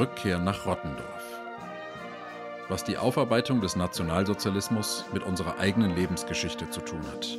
Rückkehr 0.00 0.38
nach 0.38 0.64
Rottendorf. 0.64 1.40
Was 2.68 2.84
die 2.84 2.96
Aufarbeitung 2.96 3.60
des 3.60 3.76
Nationalsozialismus 3.76 5.04
mit 5.12 5.22
unserer 5.22 5.58
eigenen 5.58 5.94
Lebensgeschichte 5.94 6.70
zu 6.70 6.80
tun 6.80 7.02
hat. 7.08 7.38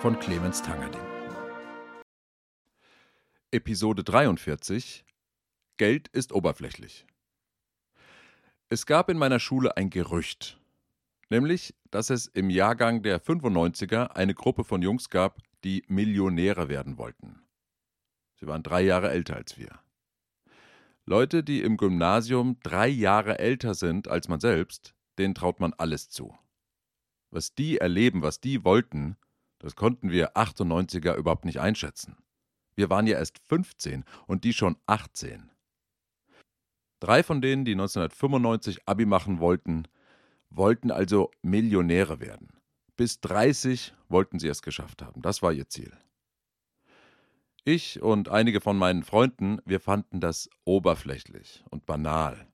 Von 0.00 0.18
Clemens 0.20 0.62
Tangerding. 0.62 1.00
Episode 3.50 4.04
43 4.04 5.04
Geld 5.76 6.08
ist 6.08 6.32
oberflächlich. 6.32 7.06
Es 8.68 8.84
gab 8.84 9.08
in 9.08 9.16
meiner 9.18 9.40
Schule 9.40 9.76
ein 9.76 9.90
Gerücht, 9.90 10.60
nämlich, 11.30 11.74
dass 11.90 12.10
es 12.10 12.26
im 12.26 12.50
Jahrgang 12.50 13.02
der 13.02 13.22
95er 13.22 14.08
eine 14.08 14.34
Gruppe 14.34 14.64
von 14.64 14.82
Jungs 14.82 15.10
gab, 15.10 15.38
die 15.64 15.84
Millionäre 15.88 16.68
werden 16.68 16.98
wollten. 16.98 17.42
Sie 18.36 18.46
waren 18.46 18.62
drei 18.62 18.82
Jahre 18.82 19.10
älter 19.10 19.36
als 19.36 19.58
wir. 19.58 19.80
Leute, 21.04 21.42
die 21.42 21.62
im 21.62 21.76
Gymnasium 21.76 22.58
drei 22.62 22.88
Jahre 22.88 23.38
älter 23.38 23.74
sind 23.74 24.08
als 24.08 24.28
man 24.28 24.40
selbst, 24.40 24.94
denen 25.18 25.34
traut 25.34 25.58
man 25.58 25.72
alles 25.72 26.10
zu. 26.10 26.36
Was 27.30 27.54
die 27.54 27.78
erleben, 27.78 28.22
was 28.22 28.40
die 28.40 28.64
wollten, 28.64 29.16
das 29.58 29.74
konnten 29.74 30.10
wir 30.10 30.36
98er 30.36 31.16
überhaupt 31.16 31.44
nicht 31.44 31.60
einschätzen. 31.60 32.16
Wir 32.76 32.90
waren 32.90 33.06
ja 33.06 33.18
erst 33.18 33.38
15 33.48 34.04
und 34.26 34.44
die 34.44 34.52
schon 34.52 34.76
18. 34.86 35.50
Drei 37.00 37.22
von 37.22 37.40
denen, 37.40 37.64
die 37.64 37.72
1995 37.72 38.86
Abi 38.86 39.06
machen 39.06 39.40
wollten, 39.40 39.88
wollten 40.50 40.90
also 40.90 41.30
Millionäre 41.42 42.20
werden. 42.20 42.48
Bis 42.96 43.20
30 43.20 43.94
wollten 44.08 44.38
sie 44.38 44.48
es 44.48 44.62
geschafft 44.62 45.02
haben. 45.02 45.22
Das 45.22 45.42
war 45.42 45.52
ihr 45.52 45.68
Ziel. 45.68 45.92
Ich 47.64 48.00
und 48.00 48.28
einige 48.28 48.60
von 48.60 48.78
meinen 48.78 49.02
Freunden, 49.02 49.60
wir 49.64 49.78
fanden 49.78 50.20
das 50.20 50.48
oberflächlich 50.64 51.64
und 51.70 51.84
banal, 51.84 52.48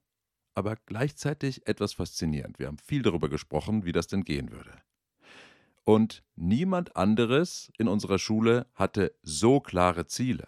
aber 0.55 0.75
gleichzeitig 0.85 1.67
etwas 1.67 1.93
faszinierend. 1.93 2.59
Wir 2.59 2.67
haben 2.67 2.77
viel 2.77 3.01
darüber 3.01 3.29
gesprochen, 3.29 3.85
wie 3.85 3.93
das 3.93 4.07
denn 4.07 4.23
gehen 4.23 4.51
würde. 4.51 4.73
Und 5.85 6.23
niemand 6.35 6.95
anderes 6.95 7.71
in 7.77 7.87
unserer 7.87 8.19
Schule 8.19 8.65
hatte 8.73 9.15
so 9.21 9.59
klare 9.61 10.05
Ziele. 10.07 10.47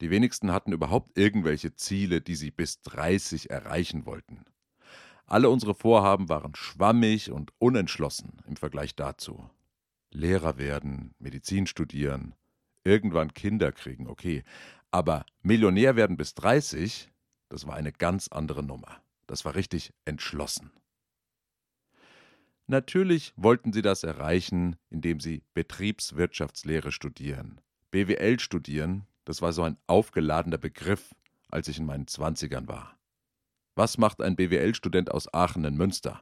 Die 0.00 0.10
wenigsten 0.10 0.52
hatten 0.52 0.72
überhaupt 0.72 1.16
irgendwelche 1.16 1.74
Ziele, 1.74 2.20
die 2.20 2.36
sie 2.36 2.50
bis 2.50 2.82
30 2.82 3.50
erreichen 3.50 4.04
wollten. 4.04 4.44
Alle 5.28 5.50
unsere 5.50 5.74
Vorhaben 5.74 6.30
waren 6.30 6.54
schwammig 6.54 7.30
und 7.30 7.52
unentschlossen 7.58 8.38
im 8.46 8.56
Vergleich 8.56 8.96
dazu. 8.96 9.50
Lehrer 10.10 10.56
werden, 10.56 11.14
Medizin 11.18 11.66
studieren, 11.66 12.34
irgendwann 12.82 13.34
Kinder 13.34 13.70
kriegen, 13.70 14.08
okay. 14.08 14.42
Aber 14.90 15.26
Millionär 15.42 15.96
werden 15.96 16.16
bis 16.16 16.34
30, 16.34 17.10
das 17.50 17.66
war 17.66 17.74
eine 17.74 17.92
ganz 17.92 18.28
andere 18.28 18.62
Nummer. 18.62 19.02
Das 19.26 19.44
war 19.44 19.54
richtig 19.54 19.92
entschlossen. 20.06 20.70
Natürlich 22.66 23.34
wollten 23.36 23.74
sie 23.74 23.82
das 23.82 24.04
erreichen, 24.04 24.76
indem 24.88 25.20
sie 25.20 25.42
Betriebswirtschaftslehre 25.52 26.90
studieren. 26.90 27.60
BWL 27.90 28.40
studieren, 28.40 29.06
das 29.26 29.42
war 29.42 29.52
so 29.52 29.62
ein 29.62 29.76
aufgeladener 29.86 30.58
Begriff, 30.58 31.14
als 31.50 31.68
ich 31.68 31.78
in 31.78 31.84
meinen 31.84 32.06
Zwanzigern 32.06 32.66
war. 32.66 32.97
Was 33.78 33.96
macht 33.96 34.20
ein 34.20 34.34
BWL-Student 34.34 35.12
aus 35.12 35.32
Aachen 35.32 35.64
in 35.64 35.76
Münster? 35.76 36.20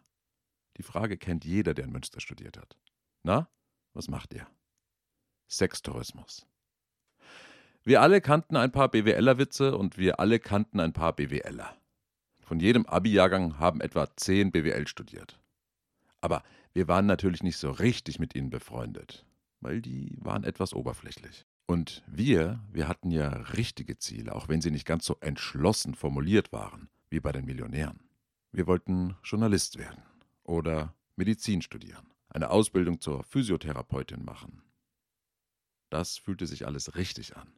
Die 0.76 0.82
Frage 0.82 1.16
kennt 1.16 1.46
jeder, 1.46 1.72
der 1.72 1.86
in 1.86 1.90
Münster 1.90 2.20
studiert 2.20 2.58
hat. 2.58 2.76
Na, 3.22 3.48
was 3.94 4.08
macht 4.08 4.34
ihr? 4.34 4.46
Sextourismus. 5.48 6.46
Wir 7.82 8.02
alle 8.02 8.20
kannten 8.20 8.56
ein 8.56 8.72
paar 8.72 8.90
BWLer-Witze 8.90 9.74
und 9.74 9.96
wir 9.96 10.20
alle 10.20 10.38
kannten 10.38 10.80
ein 10.80 10.92
paar 10.92 11.14
BWLer. 11.14 11.74
Von 12.42 12.60
jedem 12.60 12.84
Abi-Jahrgang 12.84 13.58
haben 13.58 13.80
etwa 13.80 14.14
zehn 14.16 14.52
BWL 14.52 14.86
studiert. 14.86 15.40
Aber 16.20 16.42
wir 16.74 16.88
waren 16.88 17.06
natürlich 17.06 17.42
nicht 17.42 17.56
so 17.56 17.70
richtig 17.70 18.18
mit 18.18 18.34
ihnen 18.34 18.50
befreundet, 18.50 19.24
weil 19.60 19.80
die 19.80 20.18
waren 20.20 20.44
etwas 20.44 20.74
oberflächlich. 20.74 21.46
Und 21.64 22.04
wir, 22.06 22.62
wir 22.70 22.86
hatten 22.86 23.10
ja 23.10 23.30
richtige 23.30 23.96
Ziele, 23.96 24.34
auch 24.34 24.50
wenn 24.50 24.60
sie 24.60 24.70
nicht 24.70 24.84
ganz 24.84 25.06
so 25.06 25.16
entschlossen 25.20 25.94
formuliert 25.94 26.52
waren, 26.52 26.90
wie 27.08 27.20
bei 27.20 27.32
den 27.32 27.44
Millionären. 27.44 28.00
Wir 28.52 28.66
wollten 28.66 29.16
Journalist 29.22 29.78
werden 29.78 30.02
oder 30.44 30.94
Medizin 31.16 31.62
studieren, 31.62 32.06
eine 32.28 32.50
Ausbildung 32.50 33.00
zur 33.00 33.22
Physiotherapeutin 33.24 34.24
machen. 34.24 34.62
Das 35.90 36.18
fühlte 36.18 36.46
sich 36.46 36.66
alles 36.66 36.96
richtig 36.96 37.36
an. 37.36 37.52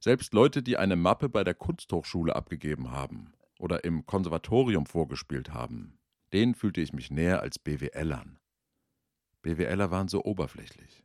Selbst 0.00 0.32
Leute, 0.32 0.62
die 0.62 0.76
eine 0.76 0.96
Mappe 0.96 1.28
bei 1.28 1.44
der 1.44 1.54
Kunsthochschule 1.54 2.34
abgegeben 2.34 2.90
haben 2.90 3.32
oder 3.58 3.84
im 3.84 4.06
Konservatorium 4.06 4.86
vorgespielt 4.86 5.52
haben, 5.52 5.98
denen 6.32 6.54
fühlte 6.54 6.80
ich 6.80 6.92
mich 6.92 7.10
näher 7.10 7.40
als 7.40 7.58
BWLern. 7.58 8.38
BWLer 9.42 9.90
waren 9.90 10.08
so 10.08 10.24
oberflächlich. 10.24 11.04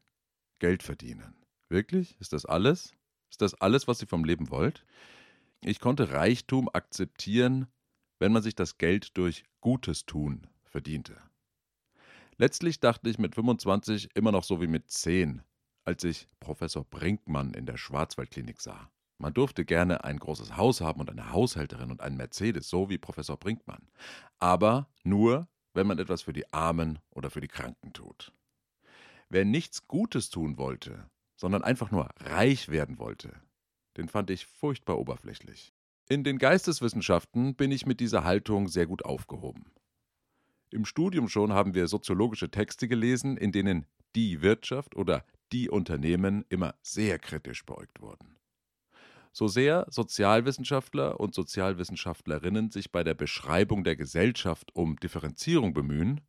Geld 0.60 0.84
verdienen. 0.84 1.36
Wirklich? 1.70 2.16
Ist 2.20 2.34
das 2.34 2.46
alles? 2.46 2.94
Ist 3.30 3.42
das 3.42 3.56
alles, 3.56 3.88
was 3.88 4.02
ihr 4.02 4.08
vom 4.08 4.24
Leben 4.24 4.50
wollt? 4.50 4.86
Ich 5.68 5.80
konnte 5.80 6.12
Reichtum 6.12 6.70
akzeptieren, 6.72 7.66
wenn 8.20 8.32
man 8.32 8.44
sich 8.44 8.54
das 8.54 8.78
Geld 8.78 9.18
durch 9.18 9.46
Gutes 9.62 10.06
tun 10.06 10.46
verdiente. 10.64 11.20
Letztlich 12.38 12.80
dachte 12.80 13.10
ich 13.10 13.18
mit 13.18 13.34
25 13.34 14.10
immer 14.14 14.32
noch 14.32 14.44
so 14.44 14.62
wie 14.62 14.68
mit 14.68 14.92
10, 14.92 15.42
als 15.84 16.04
ich 16.04 16.28
Professor 16.40 16.86
Brinkmann 16.86 17.56
in 17.56 17.66
der 17.66 17.78
Schwarzwaldklinik 17.78 18.62
sah. 18.62 18.92
Man 19.18 19.34
durfte 19.34 19.66
gerne 19.66 20.04
ein 20.04 20.20
großes 20.20 20.56
Haus 20.56 20.82
haben 20.82 21.00
und 21.00 21.10
eine 21.10 21.32
Haushälterin 21.32 21.90
und 21.90 22.00
einen 22.00 22.18
Mercedes, 22.18 22.70
so 22.70 22.92
wie 22.92 23.00
Professor 23.00 23.36
Brinkmann. 23.36 23.90
Aber 24.38 24.88
nur, 25.04 25.48
wenn 25.74 25.88
man 25.88 25.98
etwas 25.98 26.22
für 26.22 26.34
die 26.34 26.54
Armen 26.54 27.00
oder 27.10 27.32
für 27.32 27.42
die 27.42 27.48
Kranken 27.48 27.92
tut. 27.92 28.34
Wer 29.30 29.46
nichts 29.46 29.88
Gutes 29.88 30.30
tun 30.30 30.60
wollte, 30.60 31.10
sondern 31.36 31.64
einfach 31.64 31.90
nur 31.90 32.08
reich 32.20 32.70
werden 32.70 33.00
wollte, 33.00 33.42
den 33.98 34.08
fand 34.08 34.30
ich 34.30 34.46
furchtbar 34.46 34.98
oberflächlich. 34.98 35.74
In 36.08 36.24
den 36.24 36.38
Geisteswissenschaften 36.38 37.56
bin 37.56 37.72
ich 37.72 37.86
mit 37.86 38.00
dieser 38.00 38.24
Haltung 38.24 38.68
sehr 38.68 38.86
gut 38.86 39.04
aufgehoben. 39.04 39.72
Im 40.70 40.86
Studium 40.86 41.30
schon 41.30 41.54
haben 41.54 41.74
wir 41.74 41.88
soziologische 41.88 42.52
Texte 42.52 42.88
gelesen, 42.88 43.38
in 43.38 43.52
denen 43.52 43.86
die 44.16 44.42
Wirtschaft 44.42 44.96
oder 44.96 45.26
die 45.52 45.70
Unternehmen 45.70 46.46
immer 46.50 46.76
sehr 46.82 47.18
kritisch 47.20 47.66
beäugt 47.66 48.02
wurden. 48.02 48.38
So 49.32 49.48
sehr 49.48 49.86
Sozialwissenschaftler 49.90 51.20
und 51.20 51.34
Sozialwissenschaftlerinnen 51.34 52.72
sich 52.72 52.92
bei 52.92 53.04
der 53.04 53.16
Beschreibung 53.16 53.84
der 53.84 53.96
Gesellschaft 53.96 54.74
um 54.76 54.96
Differenzierung 54.98 55.74
bemühen, 55.74 56.22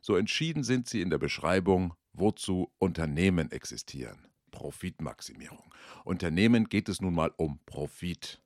so 0.00 0.16
entschieden 0.16 0.64
sind 0.64 0.88
sie 0.88 1.00
in 1.00 1.10
der 1.10 1.18
Beschreibung, 1.18 1.94
wozu 2.12 2.72
Unternehmen 2.78 3.50
existieren. 3.52 4.26
Profitmaximierung. 4.52 5.74
Unternehmen 6.04 6.68
geht 6.68 6.88
es 6.88 7.00
nun 7.00 7.14
mal 7.14 7.32
um 7.36 7.58
Profit. 7.66 8.40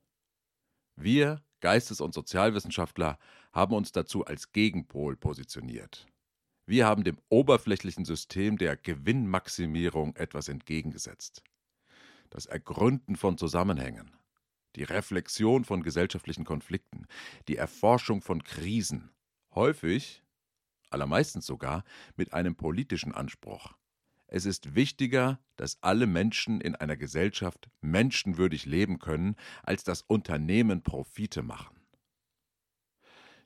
Wir, 0.96 1.42
Geistes- 1.60 2.00
und 2.00 2.14
Sozialwissenschaftler, 2.14 3.18
haben 3.52 3.74
uns 3.74 3.92
dazu 3.92 4.24
als 4.24 4.52
Gegenpol 4.52 5.16
positioniert. 5.16 6.06
Wir 6.64 6.86
haben 6.86 7.04
dem 7.04 7.18
oberflächlichen 7.28 8.04
System 8.04 8.56
der 8.56 8.76
Gewinnmaximierung 8.76 10.16
etwas 10.16 10.48
entgegengesetzt. 10.48 11.44
Das 12.30 12.46
Ergründen 12.46 13.16
von 13.16 13.38
Zusammenhängen, 13.38 14.16
die 14.74 14.82
Reflexion 14.82 15.64
von 15.64 15.82
gesellschaftlichen 15.82 16.44
Konflikten, 16.44 17.06
die 17.46 17.56
Erforschung 17.56 18.20
von 18.20 18.42
Krisen, 18.42 19.10
häufig, 19.54 20.22
allermeistens 20.90 21.46
sogar, 21.46 21.84
mit 22.16 22.32
einem 22.32 22.56
politischen 22.56 23.12
Anspruch. 23.12 23.74
Es 24.28 24.44
ist 24.44 24.74
wichtiger, 24.74 25.38
dass 25.56 25.82
alle 25.82 26.06
Menschen 26.06 26.60
in 26.60 26.74
einer 26.74 26.96
Gesellschaft 26.96 27.70
menschenwürdig 27.80 28.66
leben 28.66 28.98
können, 28.98 29.36
als 29.62 29.84
dass 29.84 30.02
Unternehmen 30.02 30.82
Profite 30.82 31.42
machen. 31.42 31.76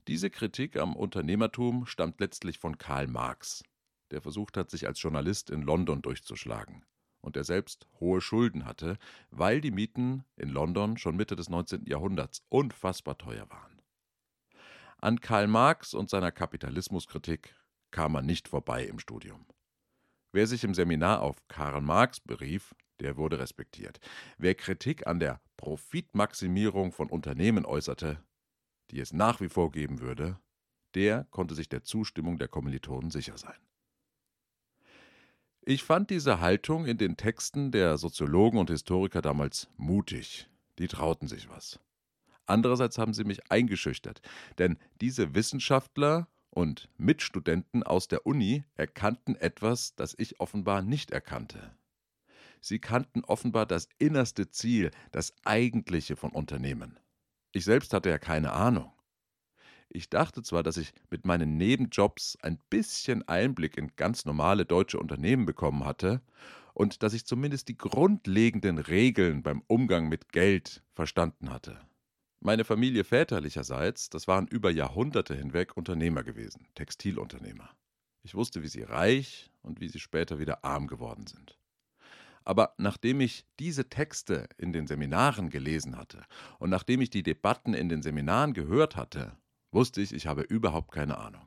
Diese 0.09 0.31
Kritik 0.31 0.77
am 0.77 0.97
Unternehmertum 0.97 1.87
stammt 1.87 2.21
letztlich 2.21 2.59
von 2.59 2.79
Karl 2.79 3.07
Marx, 3.07 3.63
der 4.11 4.23
versucht 4.23 4.57
hat, 4.57 4.71
sich 4.71 4.87
als 4.87 5.01
Journalist 5.01 5.51
in 5.51 5.63
London 5.63 6.03
durchzuschlagen 6.03 6.85
und 7.21 7.37
der 7.37 7.45
selbst 7.45 7.87
hohe 8.01 8.23
Schulden 8.23 8.65
hatte, 8.65 8.97
weil 9.31 9.61
die 9.61 9.71
Mieten 9.71 10.25
in 10.37 10.49
London 10.49 10.97
schon 10.97 11.17
Mitte 11.17 11.37
des 11.37 11.51
19. 11.51 11.85
Jahrhunderts 11.87 12.43
unfassbar 12.49 13.19
teuer 13.19 13.49
waren. 13.51 13.83
An 14.99 15.21
Karl 15.21 15.47
Marx 15.47 15.95
und 15.95 16.11
seiner 16.11 16.33
Kapitalismuskritik 16.33 17.55
kam 17.91 18.13
man 18.13 18.27
nicht 18.27 18.49
vorbei 18.49 18.85
im 18.85 18.99
Studium. 18.99 19.47
Wer 20.33 20.47
sich 20.47 20.63
im 20.65 20.75
Seminar 20.75 21.23
auf 21.23 21.37
Karl 21.49 21.81
Marx 21.81 22.21
berief, 22.21 22.75
der 23.01 23.17
wurde 23.17 23.39
respektiert. 23.39 23.99
Wer 24.39 24.55
Kritik 24.55 25.07
an 25.07 25.19
der 25.19 25.41
Profitmaximierung 25.57 26.93
von 26.93 27.09
Unternehmen 27.09 27.65
äußerte, 27.65 28.23
die 28.91 29.01
es 29.01 29.13
nach 29.13 29.41
wie 29.41 29.49
vor 29.49 29.73
geben 29.73 30.01
würde, 30.01 30.39
der 30.95 31.25
konnte 31.31 31.55
sich 31.55 31.69
der 31.69 31.83
Zustimmung 31.83 32.39
der 32.39 32.49
Kommilitonen 32.49 33.11
sicher 33.11 33.39
sein. 33.39 33.59
Ich 35.63 35.83
fand 35.83 36.11
diese 36.11 36.41
Haltung 36.41 36.87
in 36.87 36.97
den 36.97 37.17
Texten 37.17 37.71
der 37.71 37.99
Soziologen 37.99 38.59
und 38.59 38.71
Historiker 38.71 39.23
damals 39.23 39.69
mutig. 39.77 40.49
Die 40.79 40.89
trauten 40.89 41.29
sich 41.29 41.49
was. 41.51 41.81
Andererseits 42.47 42.99
haben 42.99 43.15
sie 43.15 43.25
mich 43.25 43.51
eingeschüchtert, 43.51 44.23
denn 44.59 44.79
diese 45.01 45.35
Wissenschaftler 45.35 46.29
und 46.51 46.89
Mitstudenten 46.99 47.83
aus 47.83 48.09
der 48.09 48.27
Uni 48.27 48.65
erkannten 48.75 49.37
etwas, 49.37 49.95
das 49.95 50.15
ich 50.19 50.41
offenbar 50.41 50.83
nicht 50.83 51.11
erkannte. 51.11 51.73
Sie 52.61 52.79
kannten 52.79 53.25
offenbar 53.25 53.67
das 53.67 53.89
innerste 53.99 54.51
Ziel, 54.51 54.91
das 55.13 55.33
eigentliche 55.45 56.17
von 56.17 56.31
Unternehmen. 56.31 56.99
Ich 57.53 57.65
selbst 57.65 57.95
hatte 57.95 58.11
ja 58.11 58.19
keine 58.19 58.53
Ahnung. 58.53 58.93
Ich 59.89 60.09
dachte 60.09 60.43
zwar, 60.43 60.63
dass 60.63 60.77
ich 60.77 60.93
mit 61.11 61.27
meinen 61.27 61.57
Nebenjobs 61.57 62.39
ein 62.43 62.59
bisschen 62.69 63.27
Einblick 63.27 63.77
in 63.77 63.97
ganz 63.97 64.25
normale 64.25 64.65
deutsche 64.65 65.01
Unternehmen 65.01 65.47
bekommen 65.47 65.85
hatte 65.85 66.21
und 66.75 67.03
dass 67.03 67.13
ich 67.13 67.27
zumindest 67.27 67.69
die 67.69 67.77
grundlegenden 67.77 68.79
Regeln 68.79 69.43
beim 69.43 69.63
Umgang 69.67 70.09
mit 70.09 70.31
Geld 70.31 70.85
verstanden 70.95 71.51
hatte. 71.51 71.81
Meine 72.43 72.65
Familie 72.65 73.05
väterlicherseits, 73.05 74.09
das 74.09 74.27
waren 74.27 74.47
über 74.47 74.71
Jahrhunderte 74.71 75.35
hinweg 75.35 75.77
Unternehmer 75.77 76.23
gewesen, 76.23 76.67
Textilunternehmer. 76.75 77.69
Ich 78.23 78.35
wusste, 78.35 78.63
wie 78.63 78.69
sie 78.69 78.83
reich 78.83 79.51
und 79.61 79.79
wie 79.83 79.89
sie 79.89 80.01
später 80.01 80.39
wieder 80.39 80.65
arm 80.65 80.87
geworden 80.87 81.27
sind. 81.27 81.59
Aber 82.43 82.73
nachdem 82.79 83.21
ich 83.21 83.45
diese 83.59 83.91
Texte 83.91 84.49
in 84.57 84.73
den 84.73 84.87
Seminaren 84.87 85.51
gelesen 85.51 85.99
hatte 85.99 86.25
und 86.59 86.71
nachdem 86.71 87.03
ich 87.03 87.11
die 87.11 87.23
Debatten 87.23 87.75
in 87.75 87.91
den 87.91 88.01
Seminaren 88.01 88.55
gehört 88.55 88.97
hatte, 88.97 89.37
wusste 89.71 90.01
ich, 90.01 90.15
ich 90.15 90.27
habe 90.27 90.41
überhaupt 90.41 90.93
keine 90.93 91.19
Ahnung. 91.19 91.47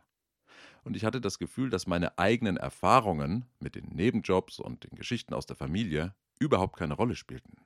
Und 0.83 0.95
ich 0.95 1.05
hatte 1.05 1.21
das 1.21 1.39
Gefühl, 1.39 1.71
dass 1.71 1.87
meine 1.87 2.19
eigenen 2.19 2.57
Erfahrungen 2.57 3.45
mit 3.59 3.73
den 3.73 3.89
Nebenjobs 3.89 4.59
und 4.59 4.83
den 4.83 4.95
Geschichten 4.95 5.33
aus 5.33 5.47
der 5.47 5.55
Familie 5.55 6.13
überhaupt 6.37 6.77
keine 6.77 6.93
Rolle 6.93 7.15
spielten. 7.15 7.57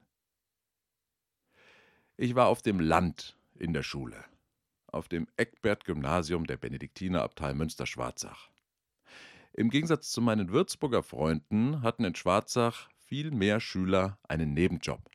Ich 2.20 2.34
war 2.34 2.48
auf 2.48 2.64
dem 2.64 2.80
Land 2.80 3.38
in 3.60 3.74
der 3.74 3.84
Schule, 3.84 4.26
auf 4.88 5.08
dem 5.08 5.28
Eckbert-Gymnasium 5.38 6.48
der 6.48 6.58
Benediktinerabtei 6.58 7.54
Münster-Schwarzach. 7.54 8.50
Im 9.54 9.70
Gegensatz 9.70 10.10
zu 10.10 10.22
meinen 10.22 10.50
Würzburger 10.50 11.04
Freunden 11.04 11.84
hatten 11.84 12.04
in 12.06 12.16
Schwarzach 12.16 12.90
viel 13.06 13.30
mehr 13.30 13.60
Schüler 13.60 14.18
einen 14.24 14.56
Nebenjob. 14.56 15.12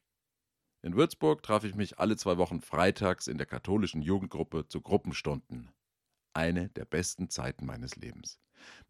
In 0.82 0.94
Würzburg 0.94 1.43
traf 1.43 1.64
ich 1.64 1.75
mich 1.75 1.99
alle 1.99 2.16
zwei 2.16 2.38
Wochen 2.38 2.60
freitags 2.60 3.26
in 3.26 3.37
der 3.37 3.46
katholischen 3.48 4.00
Jugendgruppe 4.00 4.69
zu 4.69 4.81
Gruppenstunden. 4.81 5.72
Eine 6.34 6.69
der 6.69 6.84
besten 6.84 7.28
Zeiten 7.28 7.66
meines 7.66 7.96
Lebens. 7.96 8.38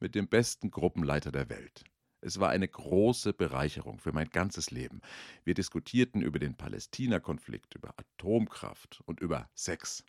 Mit 0.01 0.15
dem 0.15 0.29
besten 0.29 0.71
Gruppenleiter 0.71 1.33
der 1.33 1.49
Welt. 1.49 1.83
Es 2.25 2.39
war 2.39 2.51
eine 2.51 2.69
große 2.69 3.33
Bereicherung 3.33 3.99
für 3.99 4.13
mein 4.13 4.31
ganzes 4.31 4.71
Leben. 4.71 5.01
Wir 5.45 5.55
diskutierten 5.55 6.23
über 6.23 6.39
den 6.39 6.57
Palästina-Konflikt, 6.57 7.75
über 7.75 7.95
Atomkraft 7.99 9.03
und 9.07 9.21
über 9.21 9.51
Sex. 9.55 10.05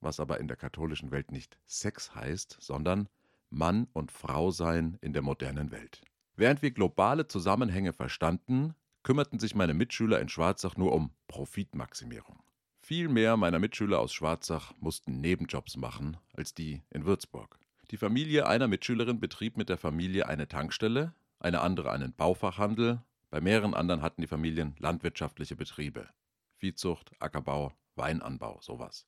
Was 0.00 0.20
aber 0.20 0.38
in 0.38 0.46
der 0.46 0.56
katholischen 0.56 1.10
Welt 1.10 1.32
nicht 1.32 1.58
Sex 1.66 2.14
heißt, 2.14 2.56
sondern 2.60 3.08
Mann 3.50 3.88
und 3.92 4.12
Frau 4.12 4.52
sein 4.52 4.96
in 5.00 5.12
der 5.12 5.22
modernen 5.22 5.72
Welt. 5.72 6.00
Während 6.36 6.62
wir 6.62 6.70
globale 6.70 7.26
Zusammenhänge 7.26 7.92
verstanden, 7.92 8.74
kümmerten 9.02 9.40
sich 9.40 9.56
meine 9.56 9.74
Mitschüler 9.74 10.20
in 10.20 10.28
Schwarzach 10.28 10.76
nur 10.76 10.92
um 10.92 11.10
Profitmaximierung. 11.26 12.38
Viel 12.80 13.08
mehr 13.08 13.36
meiner 13.36 13.58
Mitschüler 13.58 13.98
aus 13.98 14.12
Schwarzach 14.12 14.72
mussten 14.78 15.20
Nebenjobs 15.20 15.76
machen 15.76 16.16
als 16.32 16.54
die 16.54 16.82
in 16.90 17.04
Würzburg. 17.04 17.58
Die 17.90 17.96
Familie 17.96 18.46
einer 18.46 18.68
Mitschülerin 18.68 19.18
betrieb 19.18 19.56
mit 19.56 19.68
der 19.68 19.78
Familie 19.78 20.28
eine 20.28 20.46
Tankstelle, 20.46 21.12
eine 21.40 21.62
andere 21.62 21.90
einen 21.90 22.14
Baufachhandel, 22.14 23.02
bei 23.30 23.40
mehreren 23.40 23.74
anderen 23.74 24.02
hatten 24.02 24.20
die 24.20 24.26
Familien 24.26 24.76
landwirtschaftliche 24.78 25.56
Betriebe. 25.56 26.08
Viehzucht, 26.56 27.12
Ackerbau, 27.18 27.72
Weinanbau, 27.94 28.60
sowas. 28.60 29.06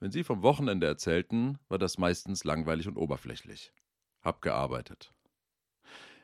Wenn 0.00 0.10
sie 0.10 0.24
vom 0.24 0.42
Wochenende 0.42 0.86
erzählten, 0.86 1.58
war 1.68 1.78
das 1.78 1.98
meistens 1.98 2.44
langweilig 2.44 2.88
und 2.88 2.96
oberflächlich. 2.96 3.72
Hab 4.22 4.40
gearbeitet. 4.40 5.12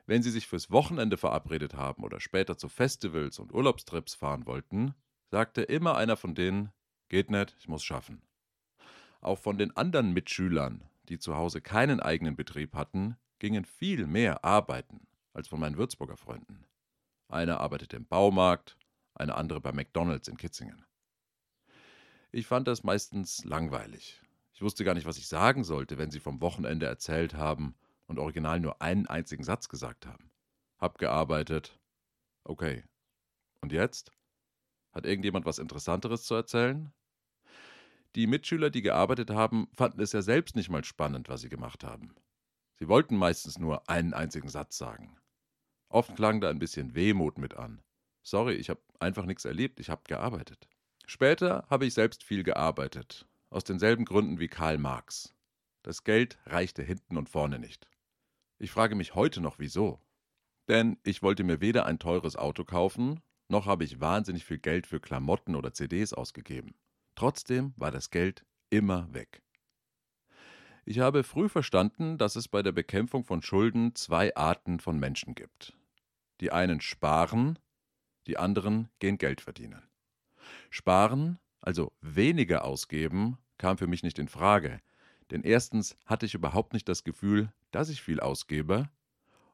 Wenn 0.06 0.22
sie 0.22 0.30
sich 0.30 0.46
fürs 0.46 0.70
Wochenende 0.70 1.18
verabredet 1.18 1.74
haben 1.74 2.04
oder 2.04 2.20
später 2.20 2.56
zu 2.56 2.70
Festivals 2.70 3.38
und 3.38 3.52
Urlaubstrips 3.52 4.14
fahren 4.14 4.46
wollten, 4.46 4.94
sagte 5.30 5.62
immer 5.62 5.96
einer 5.96 6.16
von 6.16 6.34
denen: 6.34 6.72
Geht 7.10 7.30
nicht, 7.30 7.54
ich 7.58 7.68
muss 7.68 7.84
schaffen. 7.84 8.22
Auch 9.20 9.38
von 9.38 9.58
den 9.58 9.76
anderen 9.76 10.12
Mitschülern, 10.12 10.84
die 11.10 11.18
zu 11.18 11.36
Hause 11.36 11.60
keinen 11.60 12.00
eigenen 12.00 12.36
Betrieb 12.36 12.74
hatten, 12.74 13.16
gingen 13.38 13.66
viel 13.66 14.06
mehr 14.06 14.44
arbeiten 14.44 15.07
als 15.38 15.48
von 15.48 15.60
meinen 15.60 15.78
Würzburger 15.78 16.16
Freunden. 16.16 16.66
Einer 17.28 17.60
arbeitete 17.60 17.96
im 17.96 18.06
Baumarkt, 18.06 18.76
eine 19.14 19.36
andere 19.36 19.60
bei 19.60 19.72
McDonalds 19.72 20.26
in 20.28 20.36
Kitzingen. 20.36 20.84
Ich 22.32 22.46
fand 22.46 22.66
das 22.66 22.82
meistens 22.82 23.44
langweilig. 23.44 24.20
Ich 24.52 24.62
wusste 24.62 24.84
gar 24.84 24.94
nicht, 24.94 25.06
was 25.06 25.16
ich 25.16 25.28
sagen 25.28 25.62
sollte, 25.62 25.96
wenn 25.96 26.10
sie 26.10 26.18
vom 26.18 26.40
Wochenende 26.40 26.86
erzählt 26.86 27.34
haben, 27.34 27.76
und 28.08 28.18
original 28.18 28.58
nur 28.58 28.82
einen 28.82 29.06
einzigen 29.06 29.44
Satz 29.44 29.68
gesagt 29.68 30.06
haben. 30.06 30.30
Hab 30.78 30.98
gearbeitet. 30.98 31.78
Okay. 32.42 32.82
Und 33.60 33.70
jetzt? 33.70 34.10
Hat 34.92 35.06
irgendjemand 35.06 35.44
was 35.46 35.58
Interessanteres 35.58 36.24
zu 36.24 36.34
erzählen? 36.34 36.92
Die 38.16 38.26
Mitschüler, 38.26 38.70
die 38.70 38.82
gearbeitet 38.82 39.30
haben, 39.30 39.68
fanden 39.74 40.00
es 40.00 40.12
ja 40.12 40.22
selbst 40.22 40.56
nicht 40.56 40.70
mal 40.70 40.84
spannend, 40.84 41.28
was 41.28 41.42
sie 41.42 41.50
gemacht 41.50 41.84
haben. 41.84 42.14
Sie 42.78 42.88
wollten 42.88 43.16
meistens 43.16 43.58
nur 43.58 43.88
einen 43.88 44.14
einzigen 44.14 44.48
Satz 44.48 44.78
sagen. 44.78 45.18
Oft 45.88 46.16
klang 46.16 46.40
da 46.40 46.50
ein 46.50 46.58
bisschen 46.58 46.94
Wehmut 46.94 47.38
mit 47.38 47.54
an. 47.54 47.82
Sorry, 48.22 48.54
ich 48.54 48.68
habe 48.68 48.80
einfach 49.00 49.24
nichts 49.24 49.44
erlebt, 49.44 49.80
ich 49.80 49.88
habe 49.88 50.02
gearbeitet. 50.06 50.68
Später 51.06 51.66
habe 51.70 51.86
ich 51.86 51.94
selbst 51.94 52.22
viel 52.22 52.42
gearbeitet, 52.42 53.26
aus 53.48 53.64
denselben 53.64 54.04
Gründen 54.04 54.38
wie 54.38 54.48
Karl 54.48 54.76
Marx. 54.76 55.34
Das 55.82 56.04
Geld 56.04 56.38
reichte 56.44 56.82
hinten 56.82 57.16
und 57.16 57.30
vorne 57.30 57.58
nicht. 57.58 57.88
Ich 58.58 58.70
frage 58.70 58.94
mich 58.94 59.14
heute 59.14 59.40
noch 59.40 59.58
wieso. 59.58 60.00
Denn 60.68 60.98
ich 61.02 61.22
wollte 61.22 61.44
mir 61.44 61.62
weder 61.62 61.86
ein 61.86 61.98
teures 61.98 62.36
Auto 62.36 62.64
kaufen, 62.64 63.22
noch 63.48 63.64
habe 63.64 63.84
ich 63.84 64.00
wahnsinnig 64.00 64.44
viel 64.44 64.58
Geld 64.58 64.86
für 64.86 65.00
Klamotten 65.00 65.54
oder 65.54 65.72
CDs 65.72 66.12
ausgegeben. 66.12 66.74
Trotzdem 67.14 67.72
war 67.76 67.90
das 67.90 68.10
Geld 68.10 68.44
immer 68.68 69.12
weg. 69.14 69.42
Ich 70.84 70.98
habe 70.98 71.24
früh 71.24 71.48
verstanden, 71.48 72.18
dass 72.18 72.36
es 72.36 72.48
bei 72.48 72.62
der 72.62 72.72
Bekämpfung 72.72 73.24
von 73.24 73.40
Schulden 73.40 73.94
zwei 73.94 74.34
Arten 74.36 74.80
von 74.80 74.98
Menschen 74.98 75.34
gibt. 75.34 75.77
Die 76.40 76.52
einen 76.52 76.80
sparen, 76.80 77.58
die 78.26 78.36
anderen 78.36 78.88
gehen 78.98 79.18
Geld 79.18 79.40
verdienen. 79.40 79.82
Sparen, 80.70 81.38
also 81.60 81.92
weniger 82.00 82.64
ausgeben, 82.64 83.38
kam 83.56 83.78
für 83.78 83.86
mich 83.86 84.02
nicht 84.02 84.18
in 84.18 84.28
Frage, 84.28 84.80
denn 85.30 85.42
erstens 85.42 85.96
hatte 86.06 86.26
ich 86.26 86.34
überhaupt 86.34 86.72
nicht 86.72 86.88
das 86.88 87.04
Gefühl, 87.04 87.52
dass 87.70 87.88
ich 87.88 88.02
viel 88.02 88.20
ausgebe, 88.20 88.88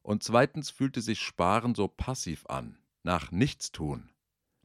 und 0.03 0.23
zweitens 0.23 0.69
fühlte 0.71 1.01
sich 1.01 1.21
Sparen 1.21 1.75
so 1.75 1.89
passiv 1.89 2.45
an, 2.47 2.79
nach 3.03 3.33
nichts 3.33 3.73
tun. 3.73 4.11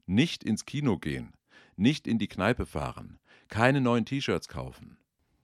Nicht 0.04 0.44
ins 0.44 0.66
Kino 0.66 0.98
gehen, 0.98 1.32
nicht 1.76 2.06
in 2.06 2.18
die 2.18 2.28
Kneipe 2.28 2.66
fahren, 2.66 3.18
keine 3.48 3.80
neuen 3.80 4.04
T-Shirts 4.04 4.48
kaufen. 4.48 4.98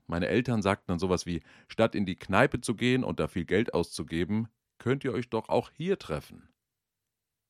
Meine 0.05 0.27
Eltern 0.27 0.61
sagten 0.61 0.91
dann 0.91 0.99
sowas 0.99 1.25
wie, 1.25 1.41
statt 1.67 1.95
in 1.95 2.05
die 2.05 2.15
Kneipe 2.15 2.61
zu 2.61 2.75
gehen 2.75 3.03
und 3.03 3.19
da 3.19 3.27
viel 3.27 3.45
Geld 3.45 3.73
auszugeben, 3.73 4.47
könnt 4.77 5.03
ihr 5.03 5.13
euch 5.13 5.29
doch 5.29 5.49
auch 5.49 5.71
hier 5.75 5.97
treffen. 5.97 6.47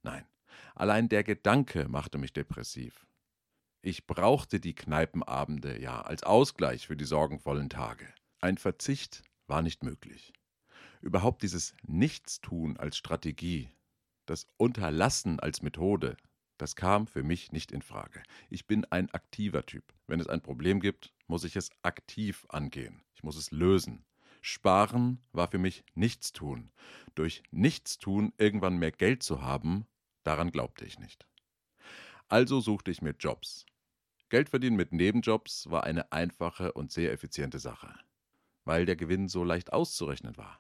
Nein, 0.08 0.26
allein 0.74 1.10
der 1.10 1.26
Gedanke 1.26 1.90
machte 1.90 2.18
mich 2.18 2.32
depressiv. 2.32 3.06
Ich 3.82 4.08
brauchte 4.08 4.62
die 4.62 4.74
Kneipenabende 4.74 5.82
ja 5.82 6.00
als 6.02 6.24
Ausgleich 6.24 6.88
für 6.88 6.96
die 6.96 7.04
sorgenvollen 7.04 7.70
Tage. 7.70 8.08
Ein 8.40 8.58
Verzicht 8.58 9.26
war 9.48 9.62
nicht 9.62 9.84
möglich. 9.84 10.32
Überhaupt 11.02 11.44
dieses 11.44 11.76
Nichtstun 11.86 12.78
als 12.78 12.96
Strategie, 12.96 13.70
das 14.26 14.48
Unterlassen 14.56 15.42
als 15.42 15.62
Methode, 15.62 16.16
das 16.58 16.78
kam 16.78 17.06
für 17.08 17.22
mich 17.22 17.52
nicht 17.52 17.74
in 17.74 17.82
Frage. 17.82 18.24
Ich 18.50 18.66
bin 18.66 18.86
ein 18.86 19.12
aktiver 19.12 19.66
Typ. 19.66 19.94
Wenn 20.08 20.22
es 20.22 20.28
ein 20.28 20.42
Problem 20.42 20.80
gibt, 20.80 21.14
muss 21.28 21.44
ich 21.44 21.58
es 21.58 21.70
aktiv 21.82 22.46
angehen. 22.48 23.04
Ich 23.14 23.24
muss 23.24 23.36
es 23.36 23.52
lösen. 23.52 24.06
Sparen 24.42 25.20
war 25.34 25.50
für 25.50 25.58
mich 25.58 25.84
Nichtstun. 25.96 26.72
Durch 27.16 27.44
Nichtstun 27.52 28.32
irgendwann 28.38 28.78
mehr 28.78 28.94
Geld 28.94 29.22
zu 29.22 29.42
haben, 29.42 29.86
daran 30.28 30.52
glaubte 30.52 30.86
ich 30.86 31.00
nicht. 31.00 31.26
Also 32.28 32.60
suchte 32.60 32.92
ich 32.92 33.02
mir 33.02 33.16
Jobs. 33.18 33.66
Geld 34.30 34.50
verdienen 34.50 34.76
mit 34.76 34.92
Nebenjobs 34.92 35.70
war 35.70 35.86
eine 35.86 36.12
einfache 36.12 36.74
und 36.74 36.92
sehr 36.92 37.14
effiziente 37.14 37.60
Sache, 37.60 37.98
weil 38.66 38.86
der 38.86 38.98
Gewinn 38.98 39.30
so 39.30 39.46
leicht 39.46 39.72
auszurechnen 39.72 40.36
war. 40.36 40.60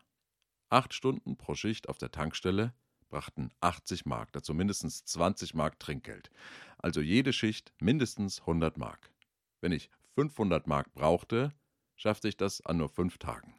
Acht 0.70 0.94
Stunden 0.94 1.38
pro 1.38 1.54
Schicht 1.54 1.90
auf 1.90 1.98
der 1.98 2.12
Tankstelle 2.12 2.74
brachten 3.10 3.52
80 3.60 4.06
Mark, 4.06 4.32
dazu 4.32 4.54
mindestens 4.54 5.04
20 5.04 5.54
Mark 5.54 5.80
Trinkgeld. 5.80 6.30
Also 6.78 7.02
jede 7.02 7.34
Schicht 7.34 7.74
mindestens 7.82 8.40
100 8.40 8.78
Mark. 8.78 9.12
Wenn 9.60 9.74
ich 9.74 9.90
500 10.16 10.66
Mark 10.66 10.94
brauchte, 10.94 11.54
schaffte 11.98 12.30
ich 12.30 12.38
das 12.38 12.66
an 12.66 12.78
nur 12.78 12.90
fünf 12.90 13.18
Tagen. 13.18 13.54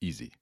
Easy. 0.00 0.32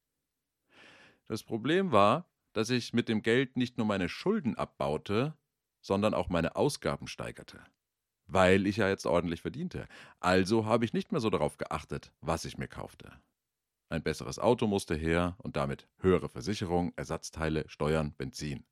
Das 1.27 1.43
Problem 1.43 1.93
war, 1.93 2.29
dass 2.59 2.71
ich 2.71 2.93
mit 2.93 3.09
dem 3.09 3.23
Geld 3.23 3.57
nicht 3.57 3.79
nur 3.79 3.87
meine 3.87 4.09
Schulden 4.09 4.57
abbaute, 4.57 5.39
sondern 5.81 6.13
auch 6.13 6.29
meine 6.29 6.57
Ausgaben 6.57 7.07
steigerte. 7.07 7.63
Weil 8.27 8.67
ich 8.67 8.79
ja 8.79 8.89
jetzt 8.89 9.07
ordentlich 9.07 9.43
verdiente. 9.43 9.87
Also 10.19 10.67
habe 10.67 10.85
ich 10.85 10.93
nicht 10.93 11.13
mehr 11.13 11.21
so 11.21 11.31
darauf 11.31 11.57
geachtet, 11.57 12.13
was 12.21 12.45
ich 12.45 12.59
mir 12.59 12.67
kaufte. 12.67 13.13
Ein 13.91 14.03
besseres 14.03 14.41
Auto 14.41 14.67
musste 14.67 14.97
her 14.97 15.37
und 15.39 15.55
damit 15.55 15.87
höhere 15.99 16.29
Versicherung, 16.29 16.93
Ersatzteile, 16.97 17.65
Steuern, 17.69 18.13
Benzin. 18.17 18.67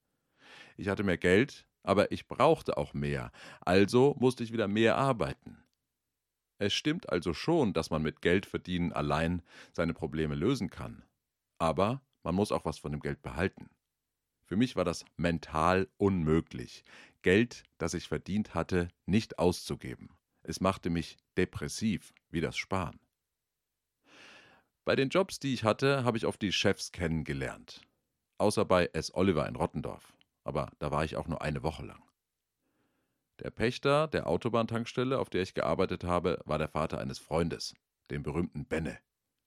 Ich 0.77 0.89
hatte 0.89 1.05
mehr 1.05 1.17
Geld, 1.17 1.69
aber 1.85 2.11
ich 2.11 2.27
brauchte 2.27 2.79
auch 2.79 2.93
mehr, 2.93 3.31
also 3.61 4.17
musste 4.19 4.43
ich 4.43 4.53
wieder 4.53 4.67
mehr 4.67 4.97
arbeiten. 4.97 5.63
Es 6.59 6.75
stimmt 6.75 7.09
also 7.09 7.35
schon, 7.35 7.73
dass 7.73 7.91
man 7.91 8.03
mit 8.03 8.21
Geld 8.21 8.47
verdienen 8.47 8.93
allein 8.93 9.43
seine 9.71 9.95
Probleme 9.95 10.35
lösen 10.35 10.71
kann. 10.71 11.05
Aber 11.59 12.03
man 12.25 12.35
muss 12.35 12.51
auch 12.51 12.65
was 12.65 12.81
von 12.81 12.91
dem 12.91 13.01
Geld 13.01 13.23
behalten. 13.23 13.71
Für 14.47 14.57
mich 14.57 14.77
war 14.77 14.85
das 14.85 15.05
mental 15.17 15.89
unmöglich, 15.97 16.85
Geld, 17.23 17.65
das 17.79 17.95
ich 17.95 18.07
verdient 18.07 18.55
hatte, 18.55 18.89
nicht 19.05 19.41
auszugeben. 19.41 20.11
Es 20.45 20.61
machte 20.61 20.91
mich 20.91 21.17
depressiv, 21.37 22.15
wie 22.31 22.41
das 22.41 22.57
Sparen. 22.57 23.01
Bei 24.85 24.95
den 24.95 25.09
Jobs, 25.09 25.41
die 25.41 25.53
ich 25.53 25.65
hatte, 25.65 26.05
habe 26.05 26.17
ich 26.17 26.27
oft 26.27 26.41
die 26.41 26.53
Chefs 26.53 26.93
kennengelernt. 26.93 27.81
Außer 28.39 28.65
bei 28.65 28.89
S. 28.93 29.13
Oliver 29.13 29.49
in 29.49 29.57
Rottendorf. 29.57 30.13
Aber 30.45 30.71
da 30.79 30.93
war 30.93 31.05
ich 31.05 31.17
auch 31.17 31.27
nur 31.27 31.43
eine 31.43 31.65
Woche 31.65 31.85
lang. 31.85 32.01
Der 33.41 33.51
Pächter 33.51 34.07
der 34.07 34.29
Autobahntankstelle, 34.29 35.19
auf 35.19 35.29
der 35.29 35.43
ich 35.43 35.55
gearbeitet 35.55 36.05
habe, 36.05 36.41
war 36.45 36.59
der 36.59 36.69
Vater 36.69 37.01
eines 37.01 37.19
Freundes, 37.19 37.75
dem 38.13 38.23
berühmten 38.23 38.65
Benne. 38.65 38.97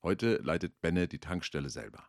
Heute 0.04 0.36
leitet 0.44 0.82
Benne 0.82 1.08
die 1.08 1.20
Tankstelle 1.20 1.70
selber. 1.70 2.04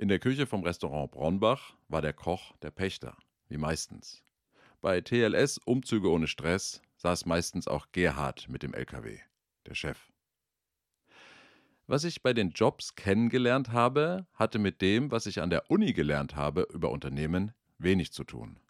In 0.00 0.06
der 0.06 0.20
Küche 0.20 0.46
vom 0.46 0.62
Restaurant 0.62 1.10
Braunbach 1.10 1.74
war 1.88 2.00
der 2.00 2.12
Koch 2.12 2.56
der 2.58 2.70
Pächter, 2.70 3.16
wie 3.48 3.56
meistens. 3.56 4.22
Bei 4.80 5.00
TLS 5.00 5.58
Umzüge 5.58 6.08
ohne 6.08 6.28
Stress 6.28 6.80
saß 6.98 7.26
meistens 7.26 7.66
auch 7.66 7.88
Gerhard 7.90 8.48
mit 8.48 8.62
dem 8.62 8.74
LKW, 8.74 9.18
der 9.66 9.74
Chef. 9.74 10.12
Was 11.88 12.04
ich 12.04 12.22
bei 12.22 12.32
den 12.32 12.50
Jobs 12.50 12.94
kennengelernt 12.94 13.72
habe, 13.72 14.24
hatte 14.34 14.60
mit 14.60 14.82
dem, 14.82 15.10
was 15.10 15.26
ich 15.26 15.42
an 15.42 15.50
der 15.50 15.68
Uni 15.68 15.92
gelernt 15.92 16.36
habe 16.36 16.68
über 16.72 16.92
Unternehmen, 16.92 17.50
wenig 17.78 18.12
zu 18.12 18.22
tun. 18.22 18.60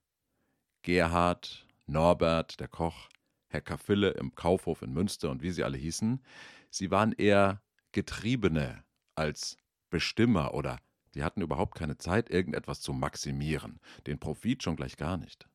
Gerhard, 0.81 1.67
Norbert, 1.85 2.59
der 2.59 2.69
Koch, 2.69 3.11
Herr 3.49 3.61
Kaffille 3.61 4.13
im 4.13 4.35
Kaufhof 4.35 4.81
in 4.81 4.95
Münster 4.95 5.29
und 5.29 5.43
wie 5.43 5.51
sie 5.51 5.63
alle 5.63 5.77
hießen, 5.77 6.25
sie 6.71 6.91
waren 6.91 7.13
eher 7.13 7.61
Getriebene 7.93 8.83
als 9.15 9.59
Bestimmer 9.91 10.55
oder 10.55 10.79
sie 11.13 11.25
hatten 11.25 11.43
überhaupt 11.43 11.75
keine 11.75 11.99
Zeit, 11.99 12.31
irgendetwas 12.31 12.81
zu 12.81 12.93
maximieren, 12.93 13.81
den 14.07 14.19
Profit 14.19 14.63
schon 14.63 14.77
gleich 14.77 14.97
gar 14.97 15.17
nicht. 15.17 15.49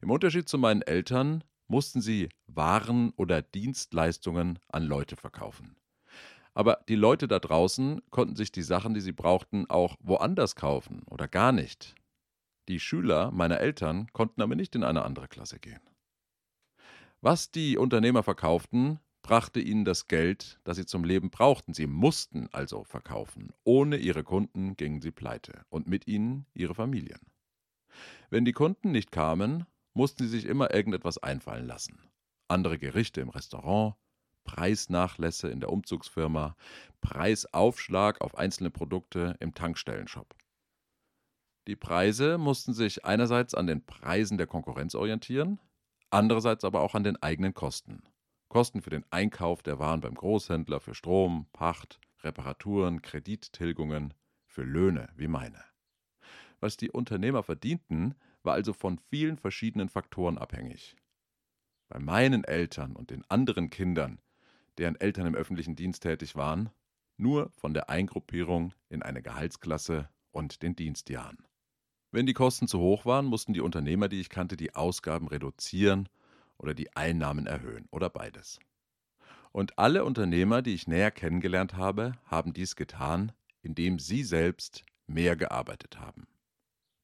Im 0.00 0.10
Unterschied 0.10 0.48
zu 0.48 0.58
meinen 0.58 0.82
Eltern 0.82 1.42
mussten 1.68 2.00
sie 2.00 2.28
Waren 2.46 3.10
oder 3.16 3.42
Dienstleistungen 3.42 4.58
an 4.68 4.84
Leute 4.84 5.16
verkaufen. 5.16 5.76
Aber 6.54 6.82
die 6.88 6.94
Leute 6.94 7.28
da 7.28 7.38
draußen 7.38 8.00
konnten 8.10 8.36
sich 8.36 8.50
die 8.50 8.62
Sachen, 8.62 8.94
die 8.94 9.00
sie 9.00 9.12
brauchten, 9.12 9.68
auch 9.68 9.96
woanders 10.00 10.56
kaufen 10.56 11.02
oder 11.10 11.28
gar 11.28 11.52
nicht. 11.52 11.94
Die 12.68 12.80
Schüler 12.80 13.30
meiner 13.30 13.60
Eltern 13.60 14.08
konnten 14.12 14.40
aber 14.40 14.54
nicht 14.54 14.74
in 14.74 14.82
eine 14.82 15.04
andere 15.04 15.28
Klasse 15.28 15.58
gehen. 15.58 15.80
Was 17.20 17.50
die 17.50 17.76
Unternehmer 17.76 18.22
verkauften, 18.22 19.00
brachte 19.26 19.58
ihnen 19.58 19.84
das 19.84 20.06
Geld, 20.06 20.60
das 20.62 20.76
sie 20.76 20.86
zum 20.86 21.02
Leben 21.02 21.30
brauchten. 21.30 21.74
Sie 21.74 21.88
mussten 21.88 22.48
also 22.52 22.84
verkaufen. 22.84 23.52
Ohne 23.64 23.96
ihre 23.96 24.22
Kunden 24.22 24.76
gingen 24.76 25.00
sie 25.00 25.10
pleite 25.10 25.66
und 25.68 25.88
mit 25.88 26.06
ihnen 26.06 26.46
ihre 26.54 26.76
Familien. 26.76 27.18
Wenn 28.30 28.44
die 28.44 28.52
Kunden 28.52 28.92
nicht 28.92 29.10
kamen, 29.10 29.66
mussten 29.94 30.22
sie 30.22 30.28
sich 30.28 30.44
immer 30.44 30.72
irgendetwas 30.72 31.18
einfallen 31.18 31.66
lassen. 31.66 31.98
Andere 32.46 32.78
Gerichte 32.78 33.20
im 33.20 33.30
Restaurant, 33.30 33.96
Preisnachlässe 34.44 35.48
in 35.48 35.58
der 35.58 35.72
Umzugsfirma, 35.72 36.54
Preisaufschlag 37.00 38.20
auf 38.20 38.38
einzelne 38.38 38.70
Produkte 38.70 39.34
im 39.40 39.54
Tankstellenshop. 39.54 40.36
Die 41.66 41.74
Preise 41.74 42.38
mussten 42.38 42.74
sich 42.74 43.04
einerseits 43.04 43.56
an 43.56 43.66
den 43.66 43.84
Preisen 43.84 44.38
der 44.38 44.46
Konkurrenz 44.46 44.94
orientieren, 44.94 45.58
andererseits 46.10 46.64
aber 46.64 46.80
auch 46.80 46.94
an 46.94 47.02
den 47.02 47.20
eigenen 47.20 47.54
Kosten. 47.54 48.04
Kosten 48.48 48.80
für 48.80 48.90
den 48.90 49.04
Einkauf 49.10 49.62
der 49.62 49.78
Waren 49.78 50.00
beim 50.00 50.14
Großhändler, 50.14 50.80
für 50.80 50.94
Strom, 50.94 51.46
Pacht, 51.52 52.00
Reparaturen, 52.22 53.02
Kredittilgungen, 53.02 54.14
für 54.46 54.62
Löhne 54.62 55.08
wie 55.16 55.28
meine. 55.28 55.62
Was 56.60 56.76
die 56.76 56.90
Unternehmer 56.90 57.42
verdienten, 57.42 58.14
war 58.42 58.54
also 58.54 58.72
von 58.72 58.98
vielen 59.10 59.36
verschiedenen 59.36 59.88
Faktoren 59.88 60.38
abhängig. 60.38 60.96
Bei 61.88 61.98
meinen 61.98 62.44
Eltern 62.44 62.96
und 62.96 63.10
den 63.10 63.24
anderen 63.28 63.70
Kindern, 63.70 64.20
deren 64.78 64.96
Eltern 64.96 65.26
im 65.26 65.34
öffentlichen 65.34 65.76
Dienst 65.76 66.02
tätig 66.02 66.36
waren, 66.36 66.70
nur 67.16 67.50
von 67.50 67.74
der 67.74 67.90
Eingruppierung 67.90 68.72
in 68.88 69.02
eine 69.02 69.22
Gehaltsklasse 69.22 70.08
und 70.30 70.62
den 70.62 70.76
Dienstjahren. 70.76 71.44
Wenn 72.10 72.26
die 72.26 72.34
Kosten 72.34 72.68
zu 72.68 72.78
hoch 72.78 73.04
waren, 73.04 73.26
mussten 73.26 73.52
die 73.52 73.60
Unternehmer, 73.60 74.08
die 74.08 74.20
ich 74.20 74.28
kannte, 74.28 74.56
die 74.56 74.74
Ausgaben 74.74 75.28
reduzieren 75.28 76.08
oder 76.58 76.74
die 76.74 76.94
Einnahmen 76.96 77.46
erhöhen 77.46 77.86
oder 77.90 78.10
beides. 78.10 78.58
Und 79.52 79.78
alle 79.78 80.04
Unternehmer, 80.04 80.62
die 80.62 80.74
ich 80.74 80.86
näher 80.86 81.10
kennengelernt 81.10 81.74
habe, 81.74 82.12
haben 82.26 82.52
dies 82.52 82.76
getan, 82.76 83.32
indem 83.62 83.98
sie 83.98 84.22
selbst 84.22 84.84
mehr 85.06 85.36
gearbeitet 85.36 85.98
haben. 85.98 86.26